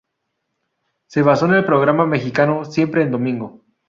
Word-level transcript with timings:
Se 1.05 1.21
basó 1.21 1.45
en 1.45 1.53
el 1.53 1.63
programa 1.63 2.07
mexicano 2.07 2.65
"Siempre 2.65 3.03
en 3.03 3.11
domingo". 3.11 3.61